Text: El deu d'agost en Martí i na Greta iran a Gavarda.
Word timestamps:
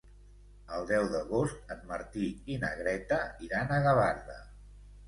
El 0.77 0.87
deu 0.91 1.05
d'agost 1.11 1.75
en 1.75 1.85
Martí 1.93 2.33
i 2.55 2.59
na 2.65 2.73
Greta 2.81 3.21
iran 3.51 3.79
a 3.79 3.81
Gavarda. 3.89 4.43